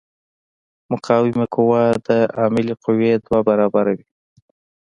[0.91, 4.05] مقاومه قوه د عاملې قوې دوه برابره وي.